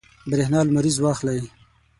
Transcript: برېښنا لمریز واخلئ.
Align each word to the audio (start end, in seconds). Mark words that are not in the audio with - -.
برېښنا 0.29 0.59
لمریز 0.67 0.97
واخلئ. 0.99 1.41